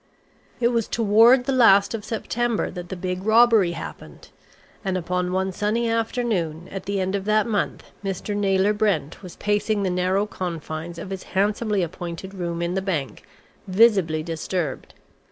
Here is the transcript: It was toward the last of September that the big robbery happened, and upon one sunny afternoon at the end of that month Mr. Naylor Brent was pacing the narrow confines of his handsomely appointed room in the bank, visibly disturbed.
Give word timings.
It 0.59 0.69
was 0.69 0.87
toward 0.87 1.43
the 1.45 1.53
last 1.53 1.93
of 1.93 2.03
September 2.03 2.71
that 2.71 2.89
the 2.89 2.95
big 2.95 3.23
robbery 3.23 3.73
happened, 3.73 4.29
and 4.83 4.97
upon 4.97 5.31
one 5.31 5.51
sunny 5.51 5.87
afternoon 5.87 6.67
at 6.71 6.85
the 6.87 6.99
end 6.99 7.13
of 7.13 7.25
that 7.25 7.45
month 7.45 7.83
Mr. 8.03 8.35
Naylor 8.35 8.73
Brent 8.73 9.21
was 9.21 9.35
pacing 9.35 9.83
the 9.83 9.91
narrow 9.91 10.25
confines 10.25 10.97
of 10.97 11.11
his 11.11 11.21
handsomely 11.37 11.83
appointed 11.83 12.33
room 12.33 12.63
in 12.63 12.73
the 12.73 12.81
bank, 12.81 13.23
visibly 13.67 14.23
disturbed. 14.23 14.95